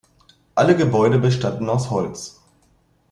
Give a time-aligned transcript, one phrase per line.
[0.55, 2.41] Alle Gebäude bestanden aus Holz.